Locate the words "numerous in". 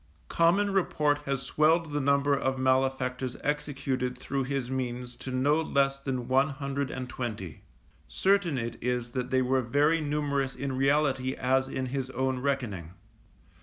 10.01-10.73